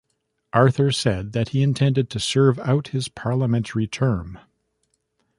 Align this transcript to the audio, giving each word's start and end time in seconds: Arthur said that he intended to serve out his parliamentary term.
Arthur 0.51 0.91
said 0.91 1.31
that 1.33 1.49
he 1.49 1.61
intended 1.61 2.09
to 2.09 2.19
serve 2.19 2.57
out 2.61 2.87
his 2.87 3.07
parliamentary 3.07 3.85
term. 3.85 4.39